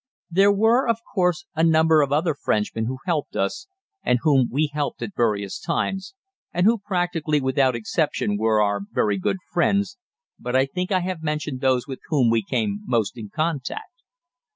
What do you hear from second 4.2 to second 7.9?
whom we helped at various times, and who practically without